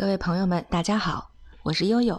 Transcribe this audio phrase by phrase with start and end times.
[0.00, 1.30] 各位朋友们，大家好，
[1.62, 2.18] 我是悠悠，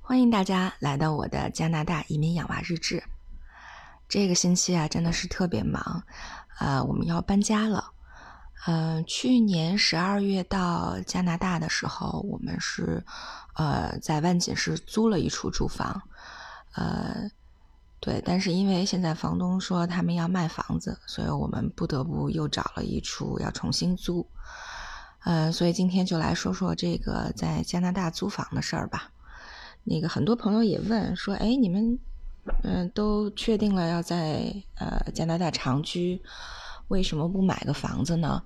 [0.00, 3.00] 欢迎大家来到我的加拿大移民养娃日志。
[4.08, 6.02] 这个星期啊，真的是特别忙，
[6.58, 7.92] 呃，我们要搬家了。
[8.66, 13.00] 嗯，去年十二月到加拿大的时候，我们是
[13.54, 16.02] 呃在万锦市租了一处住房，
[16.74, 17.30] 呃，
[18.00, 24.28] 对，但是因为现在房东说他们要卖房子，所以我们不得不又找了一处要重新租。
[25.24, 29.10] 呃，所以今天就来说说这个在加拿大租房的事儿吧。
[29.84, 31.98] 那个很多朋友也问说，哎，你们
[32.62, 36.20] 嗯都确定了要在呃加拿大长居，
[36.88, 38.42] 为什么不买个房子呢？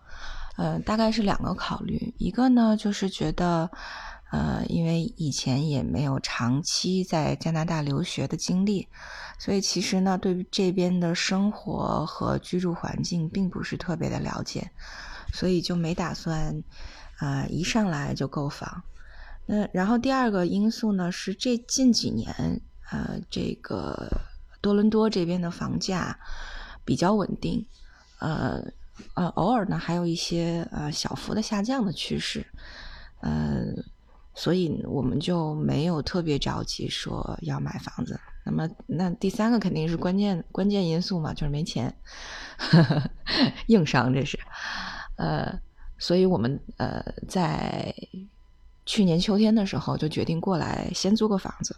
[0.56, 3.68] 呃，大概是两个考虑，一个呢就是觉得，
[4.30, 8.86] 呃，因为以前也没有长期在加拿大留学的经历，
[9.36, 14.70] 所以其实呢对这边的生活和居住环境并不是特别的了解。
[15.34, 16.62] 所以就没打算，
[17.18, 18.84] 啊，一上来就购房。
[19.46, 22.60] 那然后第二个因素呢，是这近几年，
[22.92, 24.08] 呃，这个
[24.60, 26.16] 多伦多这边的房价
[26.84, 27.66] 比较稳定，
[28.20, 28.62] 呃
[29.14, 32.46] 呃，偶尔呢还有一些呃小幅的下降的趋势，
[33.20, 33.74] 呃，
[34.34, 38.20] 所以我们就没有特别着急说要买房子。
[38.46, 41.92] 那么那第三个肯定是关键关键因素嘛，就是没钱，
[43.66, 44.33] 硬伤这是。
[45.16, 45.58] 呃，
[45.98, 47.94] 所以我们呃在
[48.86, 51.76] 去年秋天的时候就决定过来先租个房子。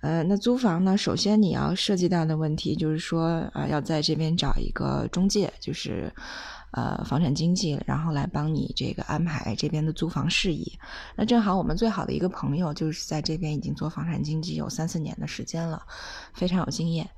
[0.00, 6.12] 呃，那租房呢，首先你要涉及到的问题就是说啊，要在这边找一个中介，就是
[6.70, 10.70] 呃房产经纪，然后来帮你这个安排这边的租房事宜。
[11.16, 15.82] 那正好我们最好的一个朋友就是在这边已经做房产经纪有三四年的时间了，
[16.32, 17.08] 非常有经验。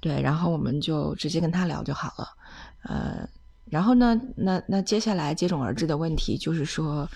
[0.00, 2.28] 对，然后我们就直接跟他聊就好了。
[2.82, 3.28] 呃。
[3.70, 4.20] 然后呢？
[4.36, 7.08] 那那接下来接踵而至的问题就是说，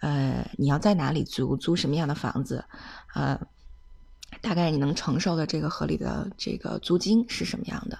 [0.00, 1.56] 呃，你要在哪里租？
[1.56, 2.64] 租什么样的房子？
[3.14, 3.38] 呃，
[4.40, 7.98] 大概你能承受的这个合理的这个租金是什么样的？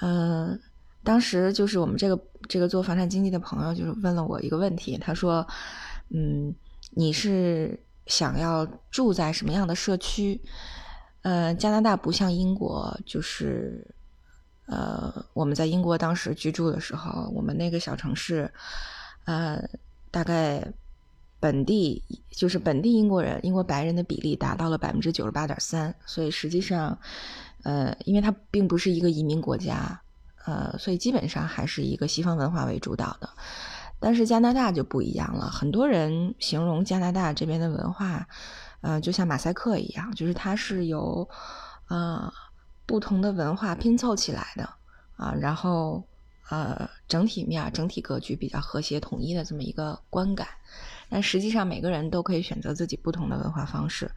[0.00, 0.60] 嗯，
[1.02, 5.46] 当时就是我们这个这个做房产经纪的朋友就是问了我一个问题，他说
[6.10, 6.54] ：“嗯，
[6.90, 10.40] 你是想要住在什么样的社区？
[11.22, 13.86] 呃，加拿大不像英国，就是。”
[14.66, 18.52] 呃，我们在英国当时居住的时候，我们那个小城市，
[19.24, 19.62] 呃，
[20.10, 20.60] 大概
[21.38, 26.98] 本地就是本地英国人、英国白人的比例达到了百分之九十八点三，所以实际上，
[27.62, 30.00] 呃，因为它并不是一个移民国家，
[30.46, 33.30] 呃，所以基本上还是一个西方文化为主导的。
[34.00, 38.26] 但是加拿大就不一样了，很多人形容加拿大这边的文化，
[38.80, 41.28] 呃，就像马赛克一样，就是它是由，
[41.86, 42.32] 啊。
[42.86, 44.62] 不同的文化拼凑起来的
[45.16, 46.02] 啊，然后
[46.48, 50.46] 呃，整体面、整体格局比较和谐统一的这么一个观感。
[51.08, 54.10] 但实际上，每个人都可以选择自己不同的文化方式。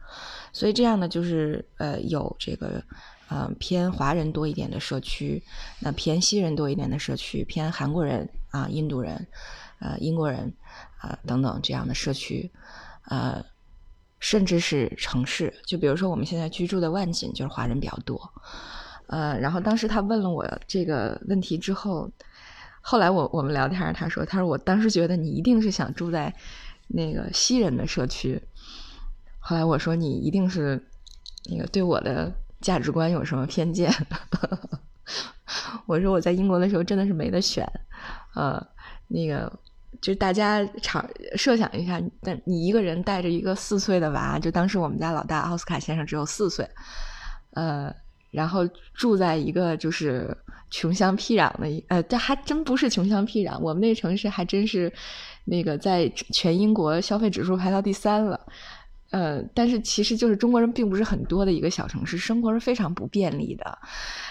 [0.52, 2.82] 所以这样呢，就是呃，有这个
[3.28, 5.42] 呃偏华人多一点的社区，
[5.80, 9.26] 那偏西人多一点的社区，偏韩国人啊、印度人、
[9.80, 10.52] 呃英国人
[10.98, 12.50] 啊等等这样的社区，
[13.06, 13.44] 呃。
[14.30, 18.32] 甚至是城市，就比如说我们现在居住的万锦，就是华人比较多。
[19.08, 22.08] 呃，然后当时他问了我这个问题之后，
[22.80, 26.32] 后来我我们聊天，他说，他说我当时觉得你一定是想住在
[26.86, 28.40] 那个西人的社区。
[29.40, 30.80] 后来我说你一定是
[31.50, 33.92] 那个对我的价值观有什么偏见？
[35.86, 37.68] 我说我在英国的时候真的是没得选，
[38.36, 38.64] 呃，
[39.08, 39.52] 那个。
[40.00, 41.06] 就大家常
[41.36, 46.66] 设想一下，但你一个人带着一个四岁的娃，就当时我们家老大奥斯卡先生只有四岁，
[47.52, 47.94] 呃，
[48.30, 50.34] 然后住在一个就是
[50.70, 54.90] 穷乡僻壤的，呃，这还真不是穷乡僻壤，我们那城市还真是
[55.44, 58.40] 那个在全英国消费指数排到第三了，
[59.10, 63.78] 呃，但是其实就是中国人并不是很多的一个小城市，生活是非常不便利的，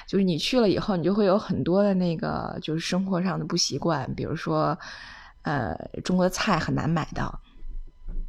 [0.07, 4.75] 就是你去了以后，你就会有很多的那个就是生活上的不习惯，比如说。
[5.50, 7.42] 呃，中国的菜很难买到。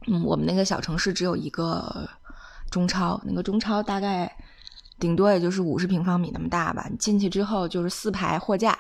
[0.06, 2.08] 嗯，我们那个小城市只有一个
[2.70, 4.34] 中超，那个中超大概
[4.99, 6.87] 顶多也就是五十平方米那么大吧。
[6.90, 8.78] 你进去之后就是四排货架，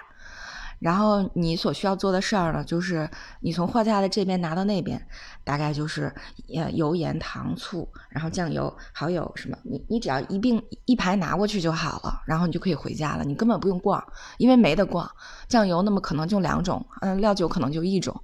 [0.80, 3.08] 然后你所需要做的事儿呢，就是
[3.40, 5.06] 你从货架的这边拿到那边，
[5.44, 6.10] 大概就是
[6.54, 14.02] 呃油盐糖醋，然后酱油蚝油什么，你你只要一并一排拿过去就好了，然后你就可以回家了，你根本不用逛，
[14.38, 15.08] 因为没得逛。
[15.48, 18.18] 酱油那么可能就两种，嗯，料酒可能就一种，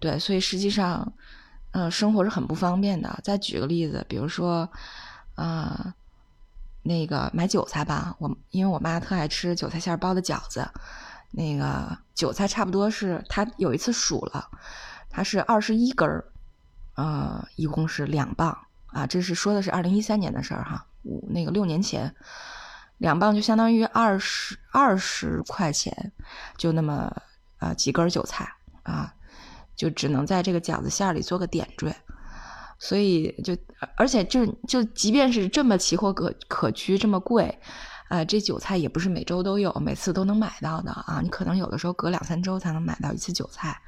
[0.00, 1.12] 对，所以实际上，
[1.70, 3.20] 嗯，生活是很不方便的。
[3.22, 4.68] 再举个例子，比如说，
[5.36, 5.94] 啊，
[6.82, 10.68] 那个买韭菜吧，我因为我妈特爱吃韭菜馅包的饺子。
[11.36, 14.48] 那个韭菜差不多是，他有一次数了，
[15.10, 16.24] 它是二十一根儿，
[16.94, 22.14] 呃，一共是两磅啊，这是说的是二零一三年的事儿哈，五那个六年前，
[22.98, 26.12] 两磅就相当于二十二十块钱，
[26.56, 27.12] 就那么
[27.58, 28.48] 呃几根韭菜
[28.84, 29.12] 啊，
[29.74, 31.96] 就只能在这个饺子馅里做个点缀，
[32.78, 33.56] 所以就
[33.96, 37.58] 而且就就即便是这么奇货可可居这么贵，
[38.08, 43.80] 啊，这韭菜也不是每周都有，每次都能买到的啊，你可能有的时候隔两三周才能买到一次韭菜。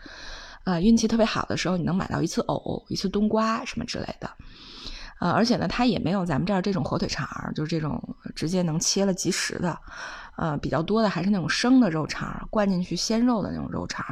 [0.64, 4.28] 啊，运气特别好的时候，你能买到一次藕、一次冬瓜什么之类的，
[5.20, 9.78] 呃，而且呢，它也没有咱们这儿这种火腿肠，就是这种直接能切了即食的，
[10.36, 14.04] 呃，比较多的还是那种生的肉肠，灌进去鲜肉的那种肉肠，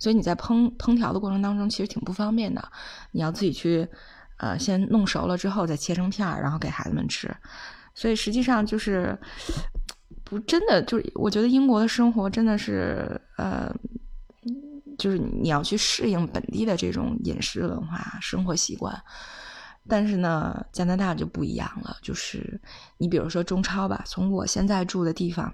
[0.00, 2.68] 所以你在烹烹调的过程当中其实挺不方便的，
[3.12, 3.88] 你要自己去，
[4.38, 7.32] 呃，先弄熟了之后再切成片儿，然后给孩子们吃，
[7.94, 9.18] 所以实际上就是
[10.24, 13.74] 不真的就是，我觉得英国的生活真的是，呃。
[14.98, 19.02] 就是你要去适应本地的这种饮食文化、生活习惯，
[19.88, 21.96] 但是呢，加拿大就不一样了。
[22.02, 22.60] 就是
[22.98, 25.52] 你比如说中超吧，从我现在住的地方，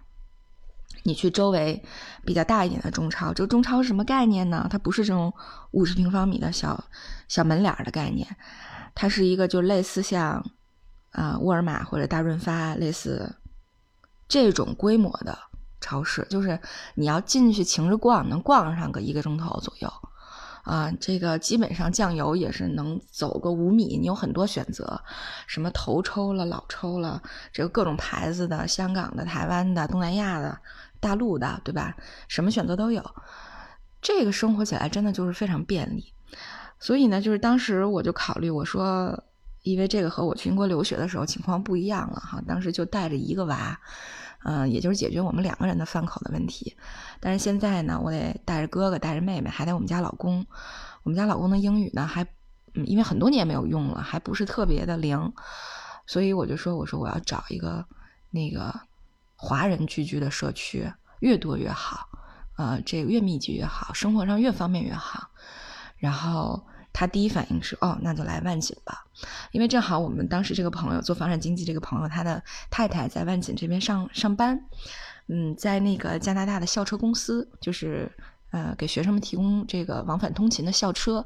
[1.04, 1.82] 你去周围
[2.26, 4.66] 比较大一点的中超，这中超是什么概念呢？
[4.68, 5.32] 它不是这种
[5.70, 6.84] 五十平方米的小
[7.28, 8.26] 小门脸的概念，
[8.94, 10.44] 它是一个就类似像
[11.12, 13.34] 啊沃尔玛或者大润发类似
[14.28, 15.38] 这种规模的。
[15.80, 16.58] 超市就是
[16.96, 19.88] 你要进去勤着逛，能逛上个一个钟头左右，
[20.64, 25.00] 啊，这个基本上酱油也是能走个五米，你有很多选择，
[25.46, 27.22] 什么头抽了、老抽了，
[27.52, 30.58] 这个各种牌子的，香港的、台湾的、东南亚的、
[30.98, 31.94] 大陆的，对吧？
[32.26, 33.14] 什么选择都有，
[34.02, 36.12] 这个生活起来真的就是非常便利。
[36.80, 39.22] 所以呢，就是当时我就考虑，我说，
[39.72, 43.78] 因为这个和我去英国留学的时候情况不一样了哈，当时就带着一个娃。
[44.44, 46.76] 嗯，也就是解决我们两个人的饭口的问题，
[47.18, 50.46] 但是现在呢，我得带着哥哥，带着妹妹，还得我们家老公。
[51.02, 52.24] 我们家老公的英语呢，还
[52.72, 55.32] 因为很多年没有用了，还不是特别的灵，
[56.06, 57.84] 所以我就说，我说我要找一个
[58.30, 58.72] 那个
[59.34, 60.88] 华人聚居的社区，
[61.18, 62.08] 越多越好，
[62.56, 65.30] 呃，这个越密集越好，生活上越方便越好，
[65.96, 66.64] 然后。
[66.98, 69.06] 他第一反应是哦，那就来万锦吧，
[69.52, 74.60] 因为正好我们当时这个朋友做房产经纪，这个朋友他的太太在万锦这边上上班，
[75.28, 78.10] 嗯，在那个加拿大的校车公司，就是
[78.50, 81.24] 呃给学生们提供这个往返通勤的校车，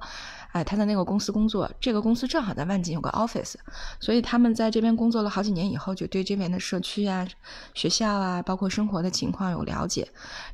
[0.52, 3.54] 哎，他在那个公司工作，这个公司正好在万锦有个 office，
[3.98, 7.26] 所以他们在这边工作了好几年以后，就对这边的社区啊、
[7.72, 10.06] 学校啊，包括生活的情况有了解，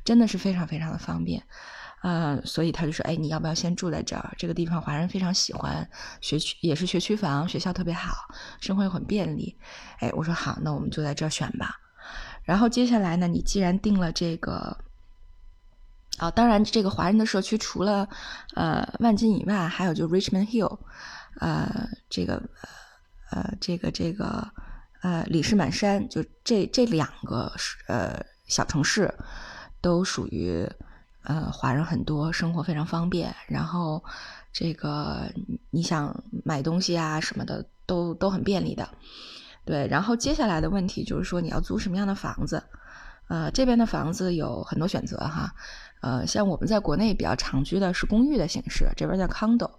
[0.05, 1.43] 真的是非常非常的方便。
[2.01, 4.33] 呃，所以他就说：“哎，你要不要先住在这儿？
[4.37, 5.85] 这个地方华人非常喜欢，
[6.21, 8.13] 学区也是学区房，学校特别好，
[8.61, 9.57] 生活又很便利。”
[9.99, 11.75] 哎，我说好，那我们就在这儿选吧。
[12.43, 14.77] 然后接下来呢，你既然定了这个，
[16.19, 18.07] 啊，当然这个华人的社区除了
[18.55, 20.79] 呃万金以外，还有就 Richmond Hill，
[21.41, 22.41] 呃，这个
[23.31, 24.49] 呃这个这个
[25.01, 27.51] 呃李士满山，就这这两个
[27.87, 29.13] 呃小城市
[29.81, 30.65] 都属于。
[31.29, 33.35] 呃，华人很多，生活非常方便。
[33.47, 34.03] 然后，
[34.51, 35.31] 这个
[35.69, 38.89] 你想买东西啊什么的，都都很便利的。
[39.63, 42.63] 对，然后接下来的问题就是说，你要租什么样的房子？
[43.27, 45.53] 呃，这边的房子有很多选择哈。
[46.01, 49.69] 呃，像我们在国内比较常居的是公寓的形式，这边叫 condo。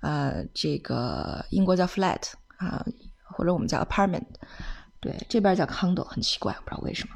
[0.00, 2.84] 呃，这个英国叫 flat 啊，
[3.22, 4.26] 或者我们叫 apartment。
[4.98, 7.14] 对，这边叫 condo，很奇怪，不知道为什么。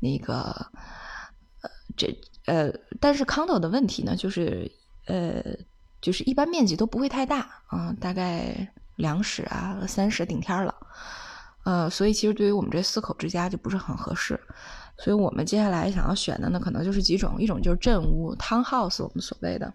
[0.00, 0.34] 那个，
[1.60, 2.18] 呃，这。
[2.46, 4.70] 呃，但是 condo 的问题呢，就是
[5.06, 5.42] 呃，
[6.00, 10.74] 就是一般面积都不会太大啊，大概两室啊、三室顶天了，
[11.64, 14.38] 呃，所以其实对于我们这四口之家就不是很合适，
[14.98, 19.72] 所以我们接下来想要选的呢，可能就是几种，一种就是镇屋 townhouse，我们所谓的，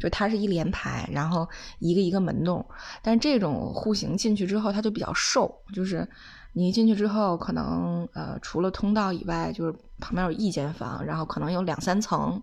[0.00, 2.64] 就它是一连排，然后一个一个门洞，
[3.02, 6.08] 但是这种户型进去之后，它就比较瘦，就是
[6.56, 9.74] 你一进去之后，可能呃，除了通道以外，就是。
[9.98, 12.42] 旁边有一间房，然后可能有两三层，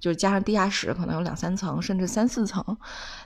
[0.00, 2.64] 就是加上地下室，可能有两三层，甚至三四层。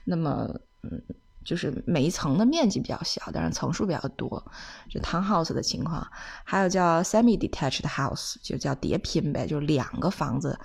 [0.02, 0.50] 那么，
[0.82, 1.00] 嗯，
[1.44, 4.44] 就是每一层的面积比较小，但是层数比较多，
[4.88, 6.04] 就 townhouse 的情况。
[6.42, 10.58] 还有叫 semi-detached house，就叫叠拼呗，就是两个房子，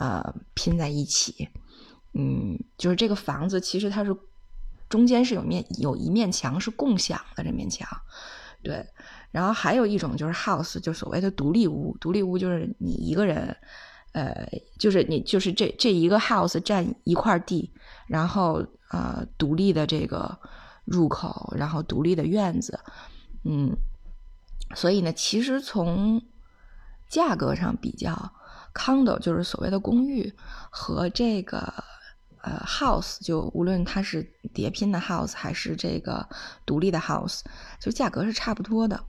[0.00, 1.48] 呃，拼在一起。
[2.14, 4.16] 嗯，就是这个房子其实它是
[4.88, 7.88] 中间是有面有一面墙是共享的，这面墙，
[8.62, 8.86] 对。
[9.30, 11.96] 然后还有一种就是 house，就所谓的独立屋。
[12.00, 13.56] 独立屋就是你一个人，
[14.12, 14.46] 呃，
[14.78, 17.72] 就是你就是这这一个 house 占一块地，
[18.06, 20.38] 然后呃独立的这个
[20.84, 22.78] 入口，然后独立的院子，
[23.44, 23.74] 嗯，
[24.74, 26.22] 所以呢，其实从
[27.08, 28.32] 价格上比较
[28.74, 30.32] ，condo 就是所谓的公寓
[30.70, 31.72] 和这个
[32.42, 34.22] 呃 house，就无论它是
[34.52, 36.28] 叠拼的 house 还是这个
[36.66, 37.40] 独立的 house，
[37.80, 39.02] 就价格是差不多的。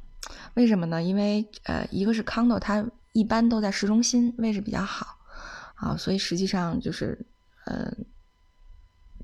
[0.53, 1.03] 为什么呢？
[1.03, 5.17] 因为呃，一个是 condo，它一般都在市中心，位置比较好
[5.75, 7.25] 啊，所以实际上就是
[7.65, 8.05] 嗯。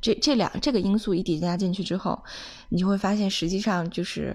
[0.02, 2.24] 这这两这个因素一叠加进去之后，
[2.70, 4.34] 你就会发现，实际上就是，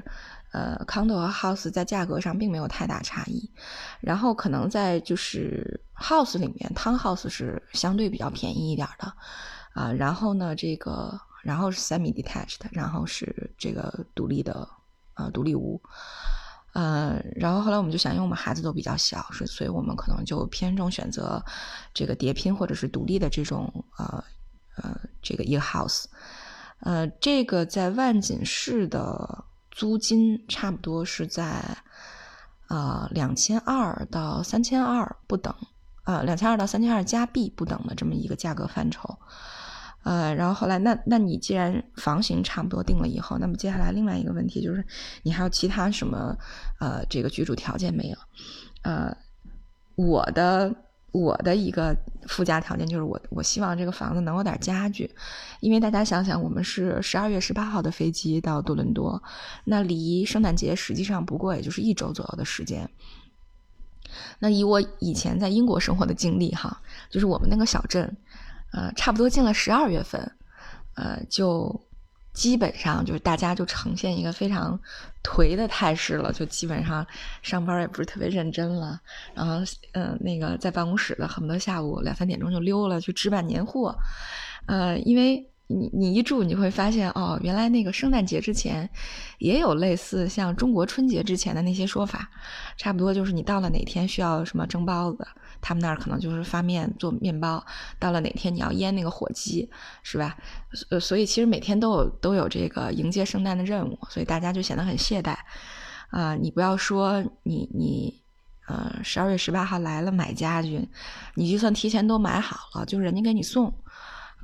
[0.52, 3.50] 呃，condo 和 house 在价格上并没有太大差异。
[4.02, 9.11] 然后可能在就是 house 里面，townhouse 是相对比较便宜一点的，
[9.75, 14.66] 啊，然后呢，这个然后是 semi detached，然后是这个独立的，
[15.14, 15.78] 呃，独立屋，
[16.73, 21.45] 呃，然后后来我们就想，因为我们孩子都比较小，所所以我们可能就偏重选择
[21.93, 24.25] 这个叠拼或者是独立的这种，呃。
[24.76, 26.07] 呃，这个一个 house，
[26.81, 31.62] 呃，这个在万锦市的租金差不多是在
[32.66, 35.54] 啊两千二到三千二不等，
[36.07, 39.16] 呃，两千二到三千二加币不等的这么一个价格范畴。
[40.04, 44.87] 呃，然后后来那那你既然房型差不多定了以后，那么接下来另外一个问题就是，
[45.25, 46.37] 你还有其他什么
[46.78, 48.16] 呃这个居住条件没有？
[48.82, 49.16] 呃，
[49.96, 50.75] 我的。
[51.14, 51.96] 我的一个
[52.26, 55.08] 附加条件就是，我我希望这个房子能有点家具，
[55.61, 59.23] 因为大家想想，我们是十二月十八号的飞机到多伦多，
[59.62, 62.90] 那离圣诞节实际上不过也就是一周左右的时间。
[64.40, 68.16] 那以我以前在英国生活的经历，哈，就是我们那个小镇，
[68.75, 70.21] 呃，差不多进了十二月份，
[70.97, 71.81] 呃，就。
[72.35, 74.76] 基本上就是大家就呈现一个非常
[75.23, 77.07] 颓的态势了，就基本上
[77.43, 79.00] 上班也不是特别认真了，
[79.35, 83.97] 然后嗯，那个在办公室的恨不得下午两三点钟就溜了去置办年货，
[84.66, 85.49] 呃，因为。
[85.66, 88.88] 你你一住，你会发现哦，原来那个圣诞节之前
[89.38, 92.28] 也有类似像中国春节之前的那些说法，
[92.76, 95.26] 差不多就是你到了哪天需要什么蒸包子，
[95.64, 97.59] 他们那儿可能就是发面做面包；
[97.99, 99.71] 到了哪天你要腌那个火鸡，
[100.02, 100.37] 是吧？
[100.90, 105.35] 呃，所以其实每天都有都有这个迎接圣诞的任务，所以大家就显得很懈怠
[106.11, 106.35] 啊。
[106.35, 108.23] 你不要说你你
[108.66, 110.87] 呃十二月十八号来了买家具，
[111.35, 113.73] 你就算提前都买好了，就是人家给你送。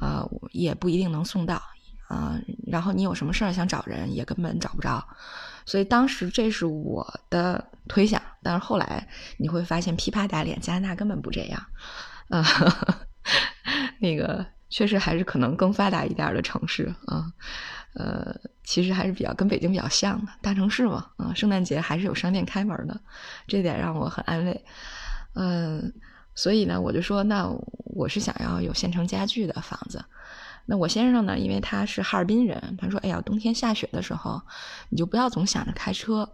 [0.01, 1.61] 啊，也不一定能送到
[2.09, 2.41] 啊。
[2.67, 5.07] 然后你有什么事儿想找人，也根本找不着。
[5.65, 11.67] 所以当时这是我的推想，但是后来你会发现，噼啪打脸，加拿大根本不这样。
[12.29, 12.45] 啊，
[14.01, 17.27] 那个确实还是可能更发达一点的城市啊。
[17.95, 21.11] 呃，其实还是比较跟北京比较像的大城市嘛。
[21.17, 23.01] 啊，圣诞节还是有商店开门的，
[23.47, 24.65] 这点让我很安慰。
[25.35, 25.93] 嗯。
[26.37, 27.51] 所以呢，我就说，那
[27.85, 30.03] 我是想要有现成家具的房子。
[30.71, 34.41] 那我先生呢，因为他是哈尔滨人，他说：“哎呀，冬天下雪的时候，
[34.89, 36.31] 你就不要总想着开车，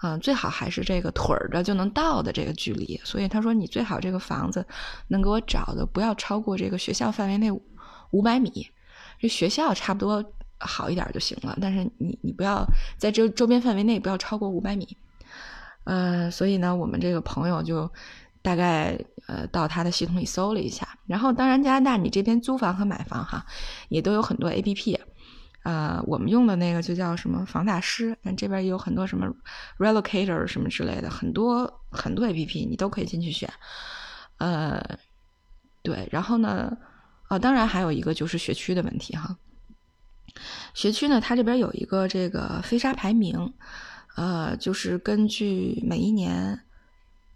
[0.00, 3.00] 嗯，最好还是这个腿儿着就能到的这个距离。
[3.02, 4.64] 所以他说，你最好这个房子
[5.08, 7.50] 能给我找的不要超过这个学校范围内
[8.12, 8.70] 五百米，
[9.18, 10.24] 这学校差不多
[10.58, 11.58] 好一点就行了。
[11.60, 12.64] 但是你你不要
[12.96, 14.96] 在这周边范围内不要超过五百米。
[15.82, 17.90] 嗯，所以呢，我们这个朋友就。
[18.44, 18.94] 大概
[19.26, 23.46] 呃到他的系统里搜了一下，然后当然加拿大你这边租房和买房哈，
[23.88, 25.00] 也都有很多 A P P，
[25.62, 29.26] 呃我们用的那个就叫什么房大师，但这边也有很多什么
[29.78, 33.50] Relocator 什么之类的，很多很多 A P P 你都可以进去选，
[34.36, 34.98] 呃
[35.82, 36.76] 对，然后呢，
[37.28, 39.38] 啊当然还有一个就是学区的问题哈，
[40.74, 43.54] 学区呢它这边有一个这个飞沙排名，
[44.16, 46.60] 呃就是根据每一年。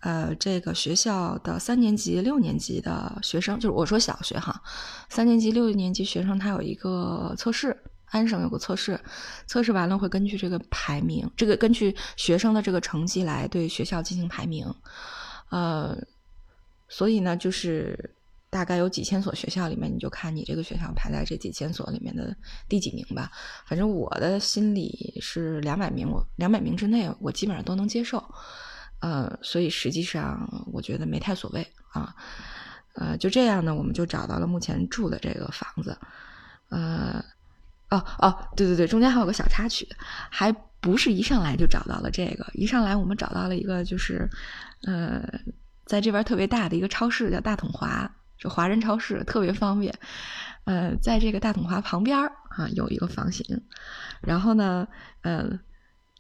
[0.00, 4.62] 呃，这个学校的三年级、六年级的学生，就是我说小学哈，
[5.08, 7.76] 三年级、六年级学生，他有一个测试，
[8.06, 9.00] 安省有个测试，
[9.46, 14.72] 测试完了会根据这个排名，这个根据学生的这个成绩来对学校进行排名。
[15.50, 15.98] 呃，
[16.88, 18.14] 所以呢，就是
[18.50, 22.36] 大概有几千所学校里面，你就看你这个学校排在这几千所里面的
[22.68, 23.32] 第几名吧。
[23.66, 28.22] 反正我的心里是两百名，我两百名之内，我基本上都能接受。
[29.00, 32.14] 呃，所以实际上我觉得没太所谓啊，
[32.94, 35.96] 呃，就这样呢，我们就找到了目前住的这个房子，
[36.68, 37.24] 呃，
[37.90, 39.88] 哦哦，对对对，中间还有个小插曲，
[40.30, 40.50] 还
[40.80, 44.28] 不是一上来就找到了这个，一上来我们找到了一个就是，
[44.82, 45.22] 呃，
[45.86, 49.96] 在这边特别大的一个超市叫大统华，就华人超市，特别方便，
[50.64, 53.62] 呃，在这个大统华旁边啊有一个房型，
[54.20, 54.88] 然后呢，
[55.22, 55.60] 呃。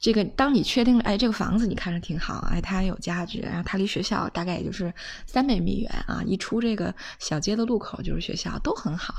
[0.00, 4.92] 这个，当你确定了，哎，这个房子你看着挺好，哎，它有家具，然后它离学校大概也就是
[5.26, 9.14] 三百米远啊，一出这个小街的路口就是学校，都很好，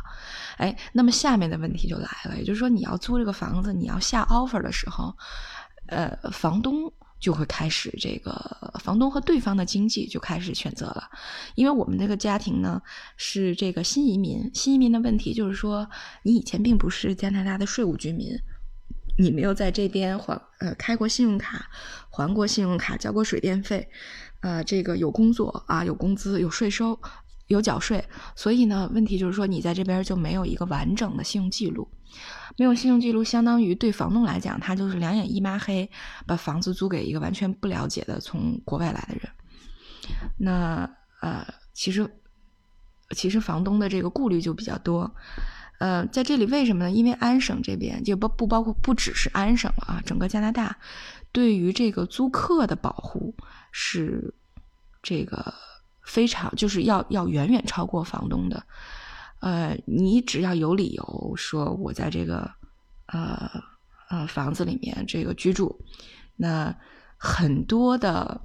[0.58, 5.14] 哎，那么下面的问题就来了，也就是说你要租这个房子，你要下 offer 的时候，
[5.88, 8.34] 呃，房东就会开始这个
[8.80, 11.10] 房东和对方的经济就开始选择了，
[11.56, 12.82] 因为我们这个家庭呢
[13.18, 15.86] 是这个新移民，新移民的问题就是说，
[16.24, 18.40] 你以前并不是加拿大的税务居民，
[19.20, 21.68] 你没有在这边还呃开过信用卡，
[22.10, 23.86] 还过信用卡，交过水电费，
[24.40, 26.98] 呃，这个有工作啊，有工资，有税收，
[27.48, 28.02] 有缴税，
[28.34, 31.86] 所以呢，问题就是说你在这边就没有一个完整的信用记录。
[32.58, 35.92] 没有信用记录，相当于对房东来讲，他就是两眼一抹黑，
[36.26, 39.30] 把房子租给一个完全不了解的从国外来的人。
[40.38, 40.90] 那
[41.22, 42.10] 呃，其实
[43.16, 45.14] 其实房东的这个顾虑就比较多。
[45.80, 46.92] 呃，在这里为什么呢？
[46.92, 50.78] 因为安省这边就不不包括不只是安省了啊，整个加拿大
[51.32, 53.34] 对于这个租客的保护
[53.72, 54.34] 是
[55.02, 55.54] 这个
[56.04, 58.64] 非常就是要要远远超过房东的。
[59.40, 62.52] 呃，你只要有理由说我在这个
[63.06, 63.50] 呃
[64.10, 65.80] 呃房子里面这个居住，
[66.36, 66.76] 那
[67.16, 68.42] 很多的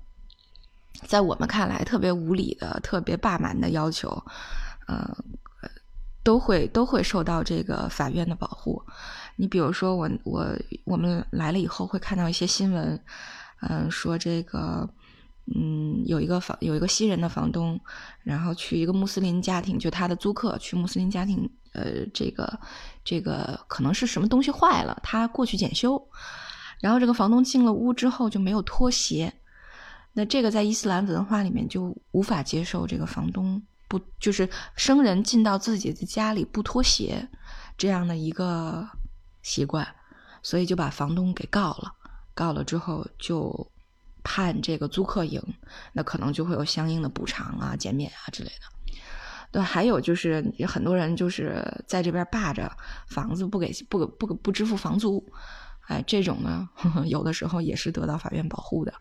[1.03, 4.09] 在我们看来特别无理的、特别霸蛮的要求，
[4.87, 5.17] 呃，
[6.25, 8.83] 都会都会受到这个法院的保护。
[9.37, 10.49] 你比如说，我我
[10.85, 13.01] 我们来了以后会看到一些新闻，
[13.61, 14.89] 嗯，说这个。
[15.55, 17.79] 嗯，有一个房有一个西人的房东，
[18.23, 22.59] 然后去一个穆斯林家庭，就他的租客去穆斯林家庭，呃，这个
[23.05, 26.03] 这个可能是什么东西坏了，他过去检修，
[26.81, 29.31] 然后这个房东进了屋之后就没有脱鞋，
[30.15, 37.29] 那这个在伊斯兰文化里面就无法接受这个房东不就是生人进到自己的家里不脱鞋
[37.77, 38.89] 这样的一个
[39.43, 39.87] 习惯，
[40.43, 41.93] 所以就把房东给告了，
[42.35, 43.71] 告了之后就。
[44.27, 45.39] 判这个租客赢，
[45.93, 48.97] 那可能就会有相应的补偿啊、减免啊之类的。
[49.53, 52.75] 对，还有就是很多人就是在这边霸着
[53.07, 55.23] 房子不给不不不支付房租，
[55.89, 56.67] 哎，这种呢，
[57.05, 58.95] 有的时候也是得到法院保护的。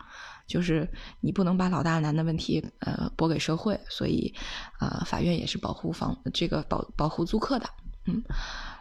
[0.46, 0.88] 就是
[1.22, 4.34] 你不能把老大难的问题呃拨给社会，所以
[4.80, 7.70] 呃法院也是保护房这个保保护租客的。
[8.06, 8.22] 嗯，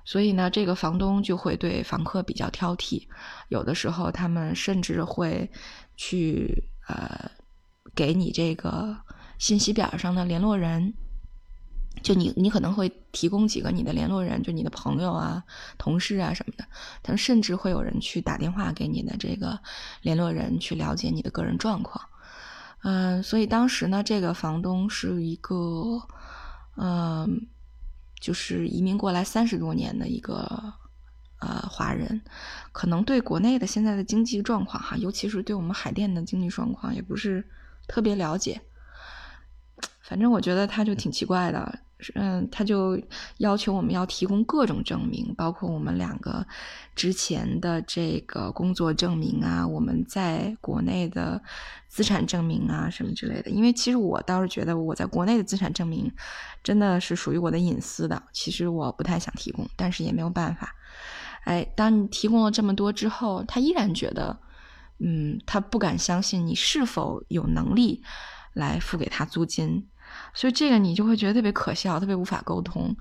[0.04, 3.06] 所以呢，这个房东就会对房客比较挑剔，
[3.48, 5.50] 有的时候他们甚至会。
[5.94, 7.30] 去呃，
[7.94, 8.96] 给你这个
[9.38, 10.92] 信息表上的联络人，
[12.02, 15.42] 就你你可能会提供几个你的联络人，就你的朋友啊、
[15.78, 16.64] 同事啊什么的，
[17.02, 19.58] 他们甚至会有人去打电话给你的这个
[20.02, 22.04] 联络人去了解你的个人状况。
[22.82, 26.02] 嗯，所以当时呢，这个房东是一个
[26.76, 27.46] 嗯，
[28.20, 30.74] 就是移民过来三十多年的一个。
[31.44, 32.22] 呃，华人
[32.70, 37.44] 可能对国内的现在的经济状况哈，尤其是对我们海淀的经济状况，也不是
[37.88, 38.60] 特别了解。
[40.00, 41.80] 反正我觉得他就挺奇怪的，
[42.14, 43.00] 嗯，他就
[43.38, 46.46] 要求我们要提供各种证明，包括我们两个
[46.96, 51.40] 之前的这个工作证明啊，我们在国内的
[51.88, 53.50] 资产证明啊，什么之类的。
[53.50, 56.10] 因为其实我倒是觉得我在国内的资产证明
[56.62, 60.74] 真的是属于我的隐私的，其实我不太想提供，但是也没有办法。
[61.44, 64.38] 哎，当你提供了这么多之后，他依然觉得，
[64.98, 68.02] 嗯，他不敢相信你是否有能力
[68.52, 69.88] 来付给他租金，
[70.34, 72.96] 所以这个你就会觉得特别可笑，特别无法沟通。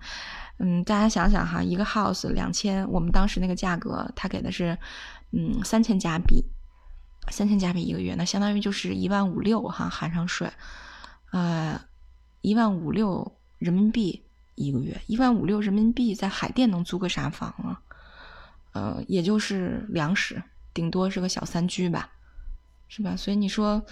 [0.58, 4.78] 嗯，大家想想哈，一个 house 两千，我们当时那个价格，他给的是，
[5.32, 6.44] 嗯，三千加币，
[7.30, 10.52] 三千加币一个月，那相当于就是一万五六哈，含上税，
[11.32, 11.82] 呃，
[12.42, 17.82] 一万五六人民币一个月，一万五六人民币在海淀能租个啥房啊？
[18.74, 20.44] 呃，也就是两室，
[20.76, 22.10] 顶多是个小三居吧，
[22.88, 23.16] 是吧？
[23.16, 23.84] 所以你说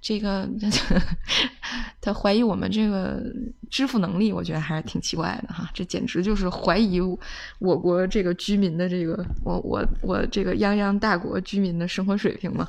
[0.00, 0.48] 这个
[2.00, 3.22] 他怀疑我们这个
[3.70, 5.70] 支付能力，我觉得还是挺奇怪的哈。
[5.74, 7.00] 这简直就是怀疑
[7.58, 12.68] 我国这个居民的这个我我我这个泱泱大国居民的生活水平嘛。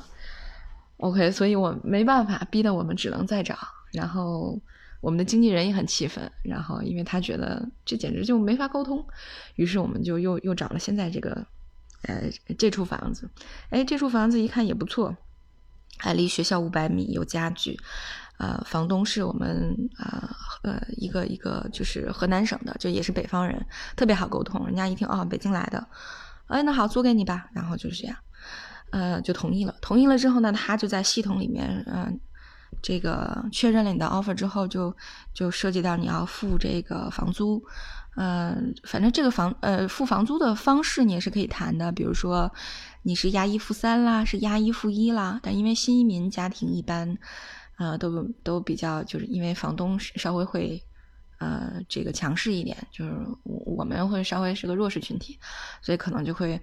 [0.98, 3.56] OK，所以我没办法，逼得我们只能再找，
[3.92, 4.60] 然后。
[5.02, 9.02] 我们的经纪人也很气愤，然后因为他觉得这简直就没法沟通，
[9.54, 11.46] 于是我们就又又找了现在这个，
[12.02, 12.24] 呃，
[12.58, 13.26] 这处房子。
[13.70, 15.16] 哎，这处房子一看也不错，
[15.96, 17.80] 还离学校五百米，有家具。
[18.40, 24.66] 呃，房东是我们啊，呃，一个一个就是河南省的，就也是北方人，特别好沟通。
[24.66, 25.86] 人家一听哦，北京来的，
[26.46, 27.48] 哎，那好，租给你吧。
[27.52, 28.16] 然后就是这样，
[28.92, 29.74] 呃，就同意了。
[29.82, 32.18] 同意了之后呢，他就在系统里面，嗯。
[32.82, 34.96] 这个确认了你的 offer 之后，就
[35.34, 37.60] 就涉及到你要付这个房租，
[38.16, 42.50] 嗯，反正这个房呃付房租的方式你也是可以谈的，比如说
[43.02, 45.40] 你是押一付三啦，是押一付一啦。
[45.42, 47.18] 但因为新移民家庭一般，
[47.80, 50.78] 呃，都都比较就是因为房东稍微会
[51.38, 55.38] 呃这个强势一点，就是我们会稍微是个弱势群体，
[55.80, 56.60] 所以可能就会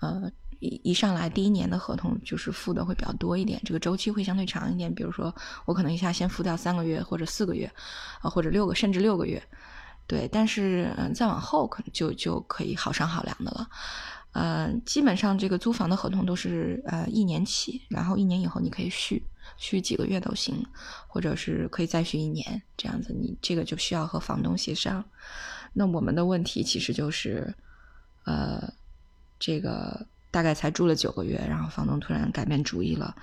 [0.00, 0.30] 呃，
[0.60, 4.94] 一一上来第一年的合同就是付的会比较多一点，这个周期会相对长一点。
[4.94, 7.68] 比如说，我可能一下先付掉三个月或者四个月，
[8.20, 9.42] 啊，或者六个甚至六个月，
[10.06, 10.28] 对。
[10.30, 13.68] 但是，嗯，再往后可能就就可以好商好量的了。
[14.32, 19.20] 呃，基本上这个租房的合同都是呃一年起，然后一年以后你可以续
[19.56, 20.66] 续几个月都行，
[21.06, 23.12] 或者是可以再续一年这样子。
[23.12, 25.04] 你这个就需要和房东协商。
[25.72, 27.54] 那我们的问题其实就是，
[28.24, 28.72] 呃。
[29.42, 33.16] 这个大概才住了九个月，然后房东突然改变主意了，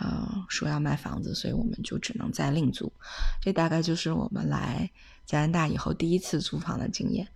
[0.00, 2.92] 嗯，说要卖房子，所以我们就只能再另租。
[3.40, 4.90] 这大概就是我们来
[5.24, 7.28] 加拿大以后第一次租房的经验。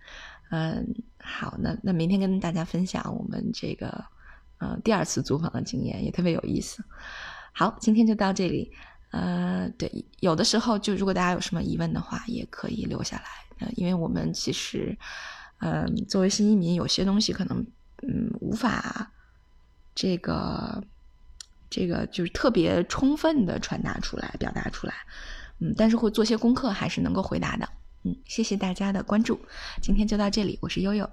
[0.49, 4.03] 嗯，好，那那明天跟大家分享我们这个
[4.57, 6.83] 呃第二次租房的经验，也特别有意思。
[7.57, 8.71] 好，今天就到这里。
[9.09, 13.65] 呃，对，有的时候就如果大家有什么疑问的话，也可以留下来。
[13.65, 14.95] 呃，因为我们其实，
[15.61, 17.65] 嗯，作为新移民，有些东西可能。
[18.03, 19.11] 嗯，无法
[19.95, 20.83] 这个
[21.67, 24.93] 这个就是特别充分的传达出来、表达出来，
[25.57, 27.67] 嗯，但是会做些功课，还是能够回答的。
[28.03, 29.39] 嗯，谢谢大家的关注，
[29.81, 31.09] 今天就到这里，我是悠悠。